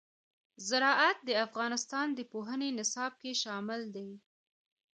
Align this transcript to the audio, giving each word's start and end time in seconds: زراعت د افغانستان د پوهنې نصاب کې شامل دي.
زراعت 0.67 1.17
د 1.27 1.29
افغانستان 1.45 2.07
د 2.13 2.19
پوهنې 2.31 2.69
نصاب 2.79 3.11
کې 3.21 3.31
شامل 3.43 3.81
دي. 3.95 4.09